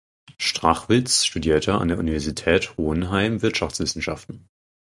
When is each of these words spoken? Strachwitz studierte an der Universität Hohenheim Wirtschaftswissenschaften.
Strachwitz 0.39 1.25
studierte 1.25 1.75
an 1.75 1.87
der 1.89 1.99
Universität 1.99 2.75
Hohenheim 2.75 3.43
Wirtschaftswissenschaften. 3.43 4.49